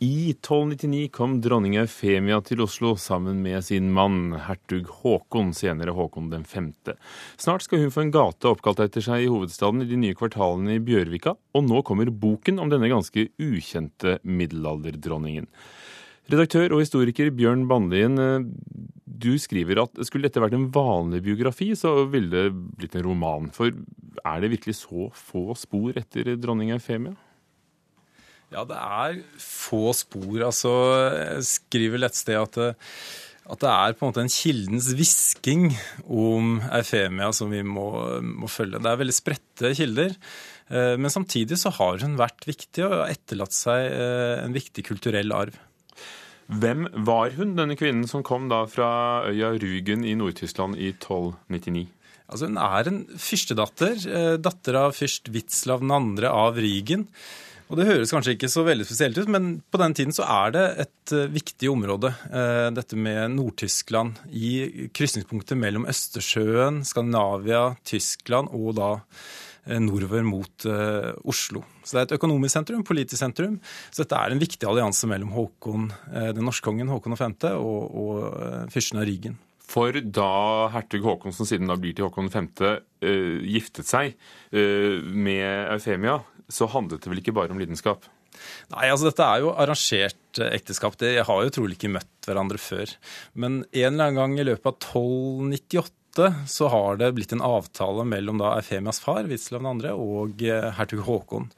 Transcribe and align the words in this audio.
I 0.00 0.30
1299 0.30 1.08
kom 1.10 1.32
dronning 1.42 1.72
Eufemia 1.80 2.36
til 2.46 2.60
Oslo 2.62 2.92
sammen 3.02 3.40
med 3.42 3.64
sin 3.66 3.88
mann, 3.90 4.36
hertug 4.46 4.86
Håkon, 5.00 5.50
senere 5.58 5.90
Håkon 5.96 6.28
den 6.30 6.44
femte. 6.46 6.94
Snart 7.34 7.66
skal 7.66 7.82
hun 7.82 7.90
få 7.90 8.04
en 8.04 8.12
gate 8.14 8.46
oppkalt 8.46 8.84
etter 8.84 9.02
seg 9.02 9.24
i 9.24 9.32
hovedstaden 9.32 9.82
i 9.82 9.88
de 9.90 9.98
nye 9.98 10.14
kvartalene 10.14 10.76
i 10.76 10.84
Bjørvika, 10.86 11.34
og 11.34 11.66
nå 11.66 11.82
kommer 11.82 12.14
boken 12.14 12.62
om 12.62 12.70
denne 12.70 12.92
ganske 12.92 13.26
ukjente 13.42 14.20
middelalderdronningen. 14.22 15.50
Redaktør 16.30 16.76
og 16.76 16.84
historiker 16.84 17.34
Bjørn 17.34 17.66
Bandlien, 17.66 18.22
eh, 18.22 18.48
du 19.02 19.32
skriver 19.34 19.82
at 19.82 19.98
skulle 20.06 20.30
dette 20.30 20.38
vært 20.44 20.54
en 20.54 20.70
vanlig 20.70 21.24
biografi, 21.26 21.72
så 21.74 22.04
ville 22.06 22.30
det 22.30 22.58
blitt 22.78 22.94
en 22.94 23.08
roman. 23.08 23.50
For 23.50 23.74
er 24.22 24.44
det 24.44 24.54
virkelig 24.54 24.78
så 24.84 25.10
få 25.10 25.58
spor 25.58 25.98
etter 25.98 26.36
dronning 26.38 26.70
Eufemia? 26.76 27.18
Ja, 28.54 28.64
det 28.64 28.76
er 28.80 29.18
få 29.42 29.90
spor. 29.96 30.38
Altså, 30.46 30.72
jeg 31.12 31.48
skriver 31.48 32.06
et 32.06 32.16
sted 32.16 32.38
at 32.40 32.56
det, 32.56 32.70
at 33.48 33.62
det 33.64 33.70
er 33.72 33.96
på 33.96 34.04
en 34.04 34.10
måte 34.10 34.22
en 34.24 34.32
kildens 34.32 34.90
hvisking 34.96 35.70
om 36.04 36.58
Eufemia 36.68 37.30
som 37.32 37.52
vi 37.52 37.62
må, 37.64 37.88
må 38.20 38.48
følge. 38.52 38.80
Det 38.80 38.90
er 38.90 39.00
veldig 39.00 39.16
spredte 39.16 39.72
kilder. 39.76 40.12
Eh, 40.68 40.96
men 41.00 41.12
samtidig 41.12 41.56
så 41.60 41.72
har 41.78 42.00
hun 42.04 42.18
vært 42.20 42.44
viktig 42.48 42.84
og 42.84 43.06
etterlatt 43.06 43.56
seg 43.56 43.86
eh, 43.88 44.42
en 44.42 44.56
viktig 44.56 44.84
kulturell 44.90 45.32
arv. 45.32 45.56
Hvem 46.48 46.86
var 47.04 47.34
hun, 47.36 47.56
denne 47.56 47.76
kvinnen 47.76 48.08
som 48.08 48.24
kom 48.24 48.48
da 48.48 48.62
fra 48.68 48.90
øya 49.28 49.52
Rugen 49.60 50.04
i 50.08 50.14
Nord-Tyskland 50.16 50.76
i 50.80 50.94
1299? 50.94 51.88
Altså, 52.28 52.48
hun 52.48 52.60
er 52.60 52.88
en 52.88 53.02
fyrstedatter, 53.16 54.00
eh, 54.12 54.36
datter 54.40 54.76
av 54.80 54.96
fyrst 54.96 55.32
Witzlav 55.32 55.84
2. 55.84 56.24
av 56.28 56.60
Rygen. 56.60 57.08
Og 57.68 57.76
Det 57.76 57.84
høres 57.84 58.12
kanskje 58.14 58.32
ikke 58.32 58.48
så 58.48 58.62
veldig 58.64 58.86
spesielt 58.88 59.18
ut, 59.20 59.28
men 59.28 59.48
på 59.68 59.80
den 59.80 59.94
tiden 59.96 60.14
så 60.16 60.24
er 60.24 60.54
det 60.54 60.64
et 60.86 61.12
uh, 61.12 61.26
viktig 61.28 61.68
område. 61.68 62.14
Uh, 62.32 62.68
dette 62.72 62.96
med 62.96 63.34
Nord-Tyskland 63.34 64.16
i 64.32 64.88
krysningspunktet 64.96 65.58
mellom 65.60 65.84
Østersjøen, 65.90 66.80
Skandinavia, 66.88 67.74
Tyskland 67.88 68.48
og 68.56 68.72
da 68.78 68.88
uh, 68.96 69.76
nordover 69.84 70.24
mot 70.24 70.68
Oslo. 71.28 71.66
Så 71.84 71.92
det 71.92 72.00
er 72.00 72.06
et 72.08 72.16
økonomisk 72.16 72.56
sentrum, 72.56 72.86
politisk 72.88 73.20
sentrum. 73.20 73.58
Så 73.92 74.06
dette 74.06 74.16
er 74.16 74.32
en 74.32 74.40
viktig 74.40 74.64
allianse 74.68 75.10
mellom 75.10 75.34
Håkon, 75.36 75.90
den 76.08 76.48
norske 76.48 76.64
kongen 76.64 76.88
Håkon 76.88 77.18
5. 77.20 77.36
og, 77.52 78.00
og 78.00 78.72
fyrsten 78.72 79.02
av 79.02 79.08
Rygen. 79.08 79.36
For 79.68 79.92
da 80.00 80.32
hertug 80.72 81.04
Håkon, 81.04 81.34
som 81.36 81.48
siden 81.48 81.68
da 81.68 81.76
blir 81.80 81.96
til 81.96 82.08
Håkon 82.08 82.30
5., 82.32 82.52
uh, 82.64 83.40
giftet 83.44 83.88
seg 83.88 84.14
uh, 84.54 85.00
med 85.04 85.74
Eufemia, 85.74 86.20
så 86.48 86.70
handlet 86.72 87.04
det 87.04 87.12
vel 87.12 87.20
ikke 87.20 87.36
bare 87.36 87.52
om 87.52 87.60
lidenskap? 87.60 88.08
Nei, 88.72 88.88
altså 88.88 89.08
dette 89.08 89.24
er 89.24 89.42
jo 89.42 89.52
arrangert 89.52 90.40
eh, 90.40 90.54
ekteskap. 90.56 90.96
De 91.00 91.14
har 91.26 91.44
jo 91.44 91.52
trolig 91.54 91.78
ikke 91.78 91.92
møtt 91.96 92.28
hverandre 92.28 92.60
før. 92.62 92.92
Men 93.34 93.62
en 93.66 93.92
eller 93.92 94.08
annen 94.10 94.18
gang 94.20 94.36
i 94.38 94.46
løpet 94.46 94.68
av 94.68 94.76
1298 94.78 96.28
så 96.50 96.70
har 96.72 96.98
det 97.00 97.12
blitt 97.16 97.34
en 97.34 97.44
avtale 97.44 98.06
mellom 98.08 98.40
da 98.40 98.56
Eufemias 98.58 99.02
far, 99.02 99.26
Witzlav 99.30 99.66
2., 99.66 99.94
og 99.94 100.44
eh, 100.46 100.70
hertug 100.78 101.04
Håkon 101.08 101.50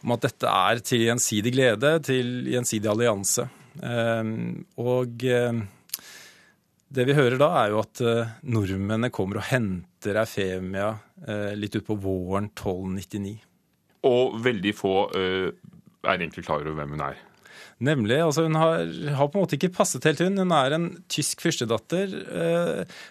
om 0.00 0.14
at 0.14 0.22
dette 0.24 0.48
er 0.48 0.80
til 0.84 1.02
gjensidig 1.04 1.52
glede, 1.52 1.90
til 2.06 2.48
gjensidig 2.48 2.88
allianse. 2.88 3.44
Ehm, 3.84 4.62
og 4.80 5.26
eh, 5.28 5.58
det 6.90 7.06
vi 7.06 7.14
hører 7.14 7.38
da, 7.38 7.50
er 7.62 7.72
jo 7.72 7.80
at 7.84 8.02
nordmennene 8.42 9.12
kommer 9.14 9.40
og 9.40 9.46
henter 9.50 10.18
Eufemia 10.24 10.92
litt 11.54 11.76
utpå 11.78 11.94
våren 12.02 12.48
1299. 12.50 13.36
Og 14.08 14.38
veldig 14.42 14.72
få 14.74 14.94
uh, 15.12 15.50
er 16.02 16.14
egentlig 16.16 16.46
klar 16.46 16.64
over 16.64 16.78
hvem 16.78 16.96
hun 16.96 17.04
er. 17.04 17.20
Nemlig. 17.80 18.18
altså 18.20 18.44
Hun 18.44 18.58
har, 18.60 18.82
har, 19.16 19.28
på 19.28 19.38
en 19.38 19.44
måte 19.44 19.56
ikke 19.56 19.72
passet 19.72 20.04
helt 20.04 20.20
hun. 20.24 20.36
Hun 20.40 20.52
er 20.52 20.74
en 20.76 20.88
tysk 21.08 21.40
fyrstedatter. 21.40 22.12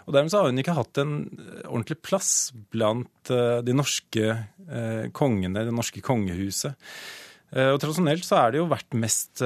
Og 0.05 0.13
dermed 0.13 0.29
så 0.29 0.43
har 0.43 0.51
hun 0.51 0.61
ikke 0.61 0.75
hatt 0.77 0.99
en 1.01 1.15
ordentlig 1.63 1.97
plass 2.05 2.51
blant 2.69 3.31
de 3.65 3.73
norske 3.73 4.35
kongene, 5.17 5.65
det 5.65 5.73
norske 5.73 6.03
kongehuset. 6.05 6.77
Og 7.49 7.79
Tradisjonelt 7.81 8.25
så 8.27 8.35
er 8.37 8.51
det 8.53 8.59
jo 8.59 8.67
vært 8.69 8.93
mest 8.93 9.41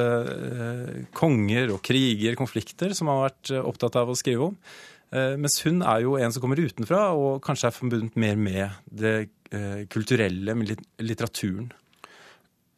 konger 1.16 1.72
og 1.72 1.80
kriger, 1.88 2.36
konflikter, 2.36 2.92
som 2.98 3.08
har 3.08 3.22
vært 3.30 3.54
opptatt 3.62 3.96
av 4.02 4.12
å 4.12 4.18
skrive 4.20 4.50
om. 4.50 4.58
Mens 5.40 5.56
hun 5.64 5.80
er 5.88 6.02
jo 6.04 6.18
en 6.20 6.36
som 6.36 6.44
kommer 6.44 6.60
utenfra, 6.60 7.06
og 7.16 7.40
kanskje 7.46 7.70
er 7.70 7.78
forbundet 7.78 8.20
mer 8.20 8.36
med 8.36 8.76
det 8.92 9.14
Eh, 9.54 9.86
kulturelle, 9.86 10.56
med 10.58 10.80
litteraturen. 10.98 11.68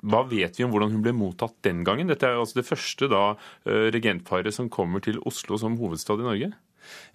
Hva 0.05 0.25
vet 0.27 0.57
vi 0.59 0.65
om 0.65 0.73
hvordan 0.73 0.91
hun 0.91 1.03
ble 1.05 1.13
mottatt 1.15 1.55
den 1.63 1.85
gangen? 1.87 2.09
Dette 2.11 2.27
er 2.27 2.35
altså 2.35 2.59
det 2.59 2.67
første 2.67 3.07
da 3.09 3.21
eh, 3.63 3.87
regentparet 3.95 4.53
som 4.53 4.67
kommer 4.69 4.99
til 5.05 5.21
Oslo 5.23 5.55
som 5.61 5.77
hovedstad 5.79 6.19
i 6.19 6.27
Norge? 6.27 6.49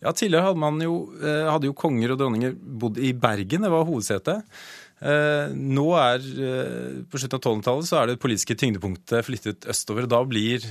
Ja, 0.01 0.15
Tidligere 0.17 0.49
hadde, 0.49 0.63
man 0.65 0.81
jo, 0.81 0.95
eh, 1.21 1.45
hadde 1.51 1.69
jo 1.69 1.77
konger 1.77 2.15
og 2.15 2.23
dronninger 2.23 2.57
bodd 2.57 2.97
i 3.05 3.13
Bergen, 3.13 3.67
det 3.67 3.73
var 3.75 3.85
hovedsetet. 3.85 4.49
Nå 5.01 5.85
er, 5.97 6.25
På 7.09 7.17
slutten 7.17 7.39
av 7.39 7.41
1200-tallet 7.41 7.89
så 7.89 7.97
er 8.01 8.11
det 8.11 8.21
politiske 8.21 8.57
tyngdepunktet 8.61 9.25
flyttet 9.25 9.69
østover. 9.73 10.05
og 10.05 10.13
Da 10.13 10.21
blir 10.29 10.67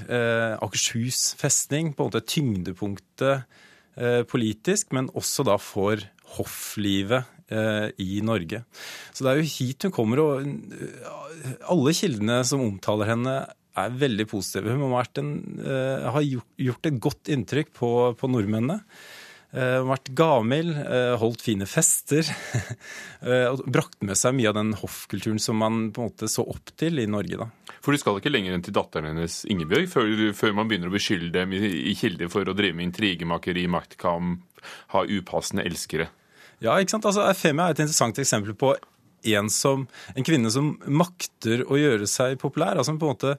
Akershus 0.61 1.33
festning 1.39 1.95
på 1.95 2.05
en 2.05 2.11
måte 2.11 2.21
tyngdepunktet 2.21 3.49
politisk, 4.29 4.93
men 4.93 5.09
også 5.17 5.47
da 5.49 5.57
for 5.57 6.05
hofflivet 6.37 7.25
Eh, 7.49 7.87
i 7.97 8.19
Norge. 8.21 8.61
Så 9.09 9.25
det 9.25 9.31
er 9.31 9.39
jo 9.39 9.49
hit 9.49 9.85
hun 9.87 9.93
kommer, 9.93 10.19
og 10.21 10.43
eh, 10.45 11.53
alle 11.73 11.93
kildene 11.97 12.43
som 12.45 12.61
omtaler 12.61 13.09
henne, 13.09 13.39
er 13.79 13.95
veldig 13.95 14.25
positive. 14.29 14.75
Hun 14.75 14.91
har, 14.91 15.07
en, 15.21 15.31
har 16.13 16.25
gjort 16.59 16.87
et 16.89 16.99
godt 17.01 17.29
inntrykk 17.31 17.69
på, 17.77 17.89
på 18.19 18.29
nordmennene. 18.29 18.81
Har 19.49 19.85
vært 19.87 20.11
gavmild, 20.13 20.75
uh, 20.77 21.15
holdt 21.17 21.41
fine 21.41 21.65
fester. 21.65 22.27
og 23.49 23.63
brakt 23.65 23.97
med 24.05 24.19
seg 24.19 24.35
mye 24.37 24.51
av 24.51 24.59
den 24.59 24.75
hoffkulturen 24.77 25.41
som 25.41 25.57
man 25.59 25.87
på 25.95 26.03
en 26.03 26.11
måte 26.11 26.29
så 26.29 26.45
opp 26.45 26.69
til 26.79 27.01
i 27.01 27.07
Norge. 27.09 27.39
da. 27.41 27.49
For 27.81 27.95
du 27.95 28.01
skal 28.01 28.19
ikke 28.19 28.31
lenger 28.31 28.53
enn 28.55 28.63
til 28.65 28.75
datteren 28.75 29.09
hennes 29.09 29.41
Ingebjørg 29.49 29.89
før, 29.91 30.13
før 30.37 30.53
man 30.59 30.69
begynner 30.69 30.91
å 30.91 30.95
beskylde 30.95 31.31
dem 31.33 31.55
i, 31.57 31.63
i 31.91 31.95
kilder 31.97 32.29
for 32.31 32.45
å 32.45 32.55
drive 32.57 32.77
med 32.77 32.91
intrigemakeri, 32.91 33.65
maktkamp, 33.71 34.45
ha 34.93 35.03
upassende 35.07 35.65
elskere. 35.67 36.09
Ja, 36.59 36.75
ikke 36.77 36.97
sant? 36.97 37.07
Altså, 37.07 37.25
Femia 37.39 37.69
er 37.69 37.77
et 37.77 37.83
interessant 37.85 38.19
eksempel 38.19 38.55
på 38.59 38.73
en, 39.23 39.49
som, 39.51 39.85
en 40.15 40.27
kvinne 40.27 40.51
som 40.51 40.73
makter 40.87 41.63
å 41.67 41.79
gjøre 41.79 42.07
seg 42.07 42.39
populær. 42.41 42.77
altså 42.77 42.95
på 42.99 43.07
en 43.07 43.15
måte 43.15 43.33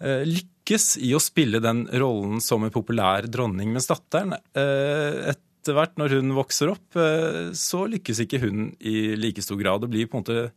eh, 0.00 0.24
lykkes 0.28 0.96
i 1.04 1.12
å 1.16 1.20
spille 1.22 1.60
den 1.64 1.86
rollen 2.00 2.40
som 2.44 2.64
en 2.64 2.74
populær 2.74 3.28
dronning. 3.28 3.72
Mens 3.74 3.88
datteren 3.90 4.36
eh, 4.36 5.32
etter 5.62 5.78
hvert 5.78 5.98
når 6.00 6.16
hun 6.18 6.34
vokser 6.34 6.72
opp, 6.72 6.96
eh, 6.98 7.52
så 7.54 7.84
lykkes 7.86 8.24
ikke 8.24 8.42
hun 8.42 8.72
i 8.82 9.14
like 9.14 9.42
stor 9.44 9.60
grad. 9.60 9.84
Det 9.84 9.92
blir 9.92 10.08
på 10.10 10.18
en 10.18 10.24
måte 10.24 10.50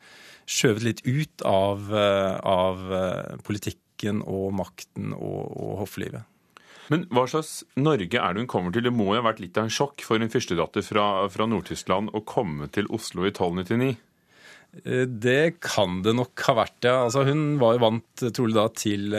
skjøvet 0.50 0.86
litt 0.86 1.02
ut 1.06 1.46
av, 1.46 1.92
eh, 1.94 2.38
av 2.42 2.82
eh, 2.90 3.36
politikken 3.46 4.24
og 4.26 4.50
makten 4.58 5.14
og, 5.14 5.44
og 5.54 5.76
hofflivet. 5.86 6.26
Men 6.90 7.06
hva 7.14 7.26
slags 7.30 7.64
Norge 7.78 8.18
er 8.18 8.34
det 8.34 8.44
hun 8.44 8.50
kommer 8.50 8.74
til? 8.74 8.86
Det 8.86 8.94
må 8.94 9.12
jo 9.12 9.22
ha 9.22 9.28
vært 9.30 9.42
litt 9.42 9.58
av 9.58 9.66
en 9.66 9.74
sjokk 9.74 10.04
for 10.06 10.22
en 10.22 10.30
fyrstedatter 10.30 10.86
fra, 10.86 11.26
fra 11.34 11.48
Nord-Tyskland 11.50 12.12
å 12.14 12.22
komme 12.26 12.70
til 12.74 12.90
Oslo 12.94 13.26
i 13.26 13.34
1299? 13.34 13.92
Eh, 14.86 15.06
det 15.06 15.60
kan 15.66 16.02
det 16.06 16.16
nok 16.18 16.48
ha 16.50 16.58
vært, 16.64 16.80
ja. 16.86 16.96
Altså, 17.06 17.28
hun 17.30 17.60
var 17.62 17.78
jo 17.78 17.86
vant 17.86 18.26
trolig 18.26 18.58
da 18.58 18.66
til, 18.74 19.14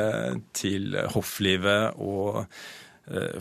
til 0.54 0.98
hofflivet 1.14 2.02
og 2.02 2.42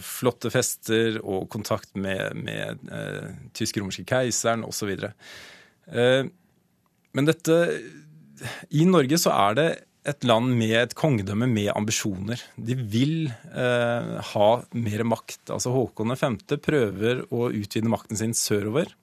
flotte 0.03 0.51
fester 0.53 1.19
og 1.23 1.47
kontakt 1.53 1.95
med, 1.97 2.37
med 2.37 2.85
eh, 2.93 3.31
tysk-romerske 3.57 4.05
keiseren 4.09 4.65
osv. 4.67 4.91
Eh, 5.89 6.23
men 7.15 7.29
dette 7.29 7.57
I 8.75 8.85
Norge 8.89 9.19
så 9.21 9.33
er 9.33 9.59
det 9.59 9.69
et 10.05 10.25
land 10.27 10.51
med 10.53 10.75
et 10.77 10.93
kongedømme 10.97 11.47
med 11.49 11.71
ambisjoner. 11.73 12.41
De 12.55 12.75
vil 12.77 13.31
eh, 13.31 14.11
ha 14.33 14.49
mer 14.77 15.03
makt. 15.07 15.49
Altså 15.49 15.73
Håkon 15.73 16.13
5. 16.13 16.37
prøver 16.61 17.23
å 17.33 17.47
utvide 17.49 17.89
makten 17.89 18.19
sin 18.19 18.35
sørover 18.37 18.93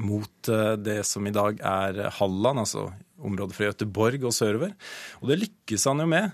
mot 0.00 0.48
eh, 0.48 0.74
det 0.80 1.02
som 1.08 1.26
i 1.28 1.34
dag 1.34 1.60
er 1.60 2.06
Halland, 2.20 2.64
altså 2.64 2.88
området 3.24 3.56
fra 3.56 3.70
Göteborg 3.70 4.28
og 4.28 4.34
sørover. 4.36 4.74
Og 5.22 5.30
det 5.30 5.40
lykkes 5.42 5.88
han 5.90 6.04
jo 6.04 6.08
med. 6.10 6.30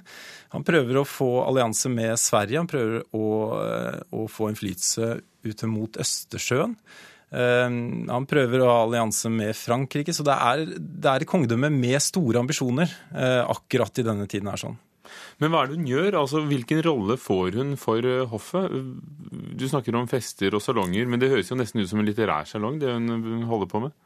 Han 0.55 0.67
prøver 0.67 1.01
å 1.01 1.09
få 1.09 1.31
allianse 1.47 1.91
med 1.93 2.15
Sverige, 2.21 2.61
han 2.61 2.71
prøver 2.71 3.03
å, 3.17 3.27
eh, 3.65 3.99
å 4.15 4.29
få 4.31 4.53
innflytelse 4.53 5.11
ut 5.45 5.67
mot 5.71 6.01
Østersjøen. 6.01 6.77
Ehm, 7.35 8.07
han 8.11 8.27
prøver 8.31 8.63
å 8.63 8.71
ha 8.71 8.81
allianse 8.85 9.31
med 9.33 9.57
Frankrike, 9.59 10.15
så 10.15 10.27
det 10.27 10.35
er, 10.35 10.65
det 10.79 11.11
er 11.11 11.25
et 11.25 11.31
kongedømme 11.31 11.71
med 11.73 11.99
store 12.03 12.43
ambisjoner 12.45 12.91
eh, 13.11 13.43
akkurat 13.43 13.99
i 13.99 14.07
denne 14.07 14.29
tiden 14.31 14.53
her 14.53 14.61
sånn. 14.61 14.77
Men 15.43 15.51
hva 15.51 15.65
er 15.65 15.71
det 15.71 15.79
hun 15.79 15.89
gjør? 15.89 16.19
Altså, 16.21 16.43
Hvilken 16.49 16.81
rolle 16.87 17.17
får 17.21 17.59
hun 17.59 17.75
for 17.81 18.07
eh, 18.07 18.23
hoffet? 18.31 18.79
Du 19.59 19.67
snakker 19.71 19.97
om 19.99 20.09
fester 20.11 20.55
og 20.55 20.63
salonger, 20.63 21.11
men 21.11 21.23
det 21.23 21.33
høres 21.33 21.51
jo 21.51 21.59
nesten 21.59 21.83
ut 21.83 21.91
som 21.91 22.03
en 22.03 22.09
litterær 22.09 22.49
salong, 22.49 22.79
det 22.83 22.95
hun 22.95 23.49
holder 23.51 23.71
på 23.71 23.83
med? 23.87 23.99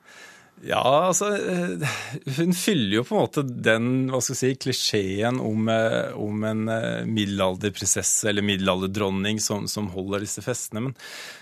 Ja, 0.67 0.83
altså 1.09 1.29
eh, 1.37 1.99
Hun 2.39 2.55
fyller 2.57 2.99
jo 2.99 3.05
på 3.07 3.15
en 3.15 3.23
måte 3.23 3.45
den 3.47 3.89
hva 4.11 4.21
skal 4.25 4.35
jeg 4.35 4.41
si, 4.41 4.61
klisjeen 4.65 5.39
om, 5.43 5.69
eh, 5.71 6.11
om 6.19 6.45
en 6.49 6.65
eh, 6.73 7.07
middelalderprinsesse 7.07 8.31
eller 8.31 8.47
middelalderdronning 8.47 9.39
som, 9.43 9.69
som, 9.71 9.91
holder 9.95 10.27
disse 10.27 10.43
festene. 10.45 10.89
Men 10.89 10.97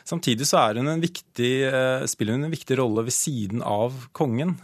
samtidig 0.04 0.48
så 0.48 0.66
hun 0.76 0.92
viktig, 1.02 1.52
spiller 2.10 2.36
hun 2.36 2.48
en 2.48 2.54
viktig 2.54 2.78
rolle 2.80 3.06
ved 3.08 3.16
siden 3.16 3.64
av 3.64 3.96
kongen. 4.16 4.56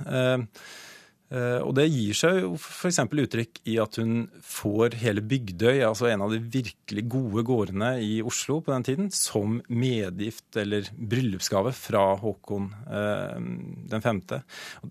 Og 1.33 1.71
det 1.79 1.87
gir 1.89 2.17
seg 2.17 2.43
jo 2.43 2.51
f.eks. 2.59 2.99
uttrykk 3.09 3.61
i 3.73 3.79
at 3.81 3.97
hun 4.01 4.27
får 4.45 4.99
hele 5.01 5.23
Bygdøy, 5.25 5.81
altså 5.87 6.11
en 6.11 6.25
av 6.27 6.33
de 6.33 6.41
virkelig 6.43 7.05
gode 7.09 7.45
gårdene 7.49 7.95
i 8.05 8.19
Oslo 8.25 8.59
på 8.61 8.75
den 8.75 8.87
tiden, 8.87 9.11
som 9.15 9.61
medgift 9.73 10.59
eller 10.61 10.91
bryllupsgave 10.93 11.73
fra 11.77 12.05
Håkon 12.21 12.69
eh, 12.85 13.39
den 13.93 14.05
femte. 14.05 14.43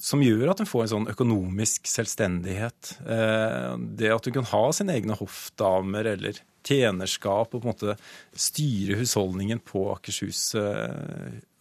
Som 0.02 0.24
gjør 0.26 0.54
at 0.54 0.64
hun 0.64 0.70
får 0.70 0.86
en 0.86 0.94
sånn 0.96 1.10
økonomisk 1.14 1.90
selvstendighet. 1.90 2.96
Eh, 3.06 3.74
det 4.02 4.14
at 4.14 4.30
hun 4.30 4.40
kan 4.42 4.52
ha 4.54 4.64
sine 4.76 4.98
egne 4.98 5.18
hoffdamer 5.20 6.14
eller 6.16 6.42
tjenerskap 6.66 7.56
og 7.56 7.62
på 7.62 7.66
en 7.66 7.72
måte 7.72 7.98
styre 8.38 9.00
husholdningen 9.00 9.64
på 9.66 9.88
Akershus, 9.96 10.52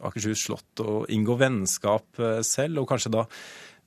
Akershus 0.05 0.43
slott 0.45 0.83
og 0.85 1.09
inngå 1.09 1.39
vennskap 1.41 2.21
selv, 2.45 2.83
og 2.83 2.91
kanskje 2.91 3.15
da 3.15 3.23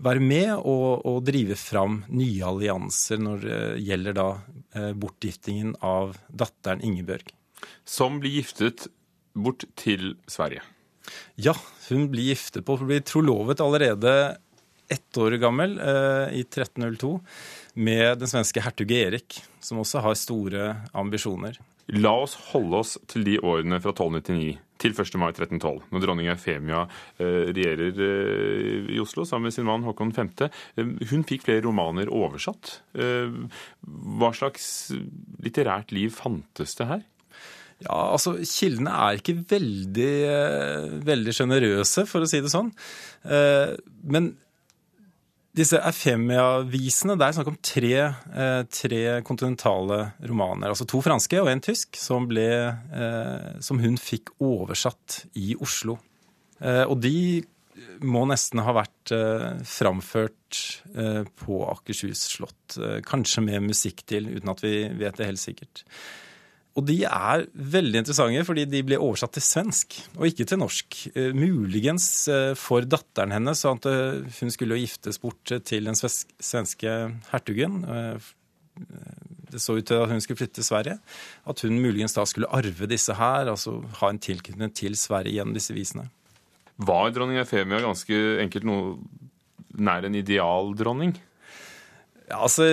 være 0.02 0.24
med 0.24 0.52
og, 0.58 1.04
og 1.06 1.24
drive 1.28 1.58
fram 1.60 2.02
nye 2.10 2.44
allianser 2.48 3.22
når 3.22 3.46
det 3.46 3.62
gjelder 3.86 4.18
da 4.18 4.28
eh, 4.76 4.92
bortgiftingen 4.98 5.76
av 5.86 6.18
datteren 6.30 6.84
Ingebjørg. 6.84 7.34
Som 7.86 8.20
blir 8.24 8.40
giftet 8.40 8.88
bort 9.34 9.66
til 9.80 10.16
Sverige? 10.30 10.64
Ja, 11.36 11.56
hun 11.90 12.08
blir 12.12 12.32
giftet 12.32 12.66
på, 12.66 12.78
blir 12.80 13.04
trolovet 13.06 13.62
allerede 13.64 14.38
ett 14.92 15.18
år 15.18 15.38
gammel, 15.42 15.78
eh, 15.80 16.40
i 16.40 16.44
1302, 16.44 17.20
med 17.74 18.20
den 18.20 18.30
svenske 18.30 18.62
hertug 18.62 18.92
Erik, 18.92 19.40
som 19.64 19.82
også 19.82 20.04
har 20.04 20.18
store 20.20 20.76
ambisjoner. 20.94 21.58
La 21.92 22.14
oss 22.16 22.38
holde 22.54 22.80
oss 22.80 22.94
til 23.12 23.26
de 23.28 23.40
årene 23.44 23.80
fra 23.84 23.92
1299 23.92 24.54
til 24.84 24.96
1. 24.96 25.16
mai 25.20 25.32
1312, 25.32 25.86
når 25.94 26.04
dronning 26.04 26.30
Eufemia 26.32 26.84
eh, 27.22 27.50
regjerer 27.56 28.00
eh, 28.04 28.92
i 28.96 29.00
Oslo 29.04 29.26
sammen 29.28 29.48
med 29.48 29.56
sin 29.56 29.68
mann 29.68 29.86
Håkon 29.88 30.14
5. 30.16 30.32
Eh, 30.44 30.94
hun 31.12 31.26
fikk 31.28 31.46
flere 31.48 31.64
romaner 31.66 32.12
oversatt. 32.12 32.78
Hva 32.94 34.32
slags 34.36 34.68
litterært 35.44 35.94
liv 35.96 36.14
fantes 36.16 36.76
det 36.80 36.90
her? 36.90 37.04
Ja, 37.84 37.98
altså 38.14 38.38
Kildene 38.48 38.94
er 39.08 39.20
ikke 39.20 39.38
veldig, 39.50 40.14
veldig 41.04 41.34
sjenerøse, 41.36 42.06
for 42.08 42.24
å 42.24 42.30
si 42.30 42.40
det 42.44 42.52
sånn. 42.54 42.70
Men 43.24 44.30
disse 45.54 45.78
Efemia-visene, 45.86 47.16
det 47.20 47.28
er 47.28 47.36
snakk 47.38 47.52
om 47.52 47.60
tre, 47.62 47.94
eh, 48.10 48.64
tre, 48.74 49.02
kontinentale 49.26 50.00
romaner. 50.26 50.72
Altså 50.72 50.88
to 50.90 51.02
franske 51.06 51.38
og 51.42 51.52
en 51.52 51.62
tysk, 51.62 51.96
som, 52.00 52.26
ble, 52.30 52.48
eh, 52.74 53.62
som 53.62 53.82
hun 53.82 53.98
fikk 54.02 54.34
oversatt 54.42 55.26
i 55.38 55.54
Oslo. 55.62 56.00
Eh, 56.60 56.84
og 56.88 56.98
de 57.02 57.44
må 58.02 58.24
nesten 58.30 58.62
ha 58.64 58.72
vært 58.74 59.12
framført 59.68 60.60
på 61.42 61.56
Akershus 61.68 62.22
slott. 62.32 62.78
Kanskje 63.04 63.42
med 63.44 63.66
musikk 63.66 64.06
til, 64.08 64.30
uten 64.38 64.52
at 64.54 64.62
vi 64.64 64.76
vet 64.96 65.18
det 65.18 65.28
helt 65.28 65.42
sikkert. 65.42 65.82
Og 66.74 66.86
de 66.90 66.96
er 67.06 67.44
veldig 67.54 68.00
interessante 68.02 68.46
fordi 68.48 68.66
de 68.70 68.82
ble 68.86 68.98
oversatt 68.98 69.36
til 69.38 69.46
svensk 69.46 69.98
og 70.18 70.26
ikke 70.30 70.48
til 70.50 70.60
norsk. 70.62 71.00
Eh, 71.14 71.34
muligens 71.38 72.08
eh, 72.32 72.54
for 72.58 72.86
datteren 72.90 73.36
hennes, 73.36 73.62
sånn 73.62 73.82
at 73.82 73.90
eh, 73.92 74.24
hun 74.40 74.54
skulle 74.54 74.80
giftes 74.82 75.22
bort 75.22 75.54
til 75.70 75.90
den 75.90 75.98
svenske 75.98 76.96
hertugen. 77.30 77.84
Det 79.54 79.62
så 79.62 79.76
ut 79.78 79.86
til 79.86 80.02
at 80.02 80.10
hun 80.10 80.24
skulle 80.24 80.40
flytte 80.40 80.58
til 80.58 80.66
Sverige. 80.66 80.98
At 81.46 81.62
hun 81.62 81.78
muligens 81.78 82.18
da 82.18 82.26
skulle 82.26 82.50
arve 82.50 82.90
disse 82.90 83.14
her, 83.20 83.52
altså 83.52 83.78
ha 84.00 84.10
en 84.10 84.22
tilknytning 84.22 84.74
til 84.74 84.98
Sverige 84.98 85.38
gjennom 85.38 85.54
disse 85.54 85.78
visene. 85.78 86.08
Var 86.82 87.14
dronning 87.14 87.38
Efemia 87.38 87.84
ganske 87.84 88.18
enkelt 88.42 88.66
noe 88.66 88.96
nær 89.78 90.08
en 90.08 90.18
idealdronning? 90.18 91.14
Ja, 92.30 92.40
altså, 92.48 92.66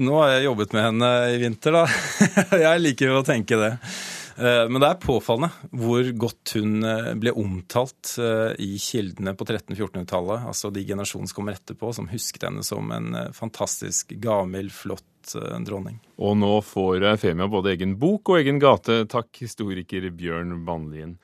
Nå 0.00 0.16
har 0.22 0.32
jeg 0.32 0.46
jobbet 0.48 0.74
med 0.74 0.86
henne 0.88 1.10
i 1.30 1.38
vinter, 1.42 1.76
da. 1.76 1.84
jeg 2.66 2.84
liker 2.84 3.14
å 3.14 3.24
tenke 3.26 3.58
det. 3.60 3.72
Eh, 4.36 4.64
men 4.68 4.80
det 4.82 4.88
er 4.88 5.02
påfallende 5.02 5.70
hvor 5.78 6.08
godt 6.18 6.56
hun 6.58 6.82
eh, 6.82 7.12
ble 7.20 7.34
omtalt 7.38 8.16
eh, 8.18 8.54
i 8.62 8.74
kildene 8.82 9.36
på 9.38 9.46
1300-1400-tallet. 9.46 10.46
Altså 10.50 10.72
de 10.74 10.82
generasjonene 10.86 11.30
som 11.30 11.38
kommer 11.38 11.58
etterpå, 11.58 11.92
som 11.94 12.10
husket 12.10 12.48
henne 12.48 12.64
som 12.66 12.90
en 12.94 13.14
fantastisk 13.36 14.16
gavmild, 14.22 14.74
flott 14.74 15.10
dronning. 15.64 16.02
Og 16.20 16.34
nå 16.36 16.58
får 16.60 17.06
Femia 17.16 17.46
både 17.48 17.70
egen 17.72 17.94
bok 17.96 18.28
og 18.28 18.42
egen 18.42 18.58
gate. 18.60 18.98
Takk, 19.08 19.30
historiker 19.40 20.04
Bjørn 20.12 20.58
Bannlien. 20.66 21.14